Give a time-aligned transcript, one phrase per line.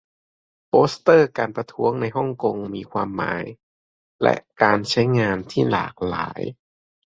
[0.67, 3.43] โปสเตอร์การประท้วงในฮ่องกงมีความหมาย
[4.23, 6.41] และการใช้งานที่หลากหลาย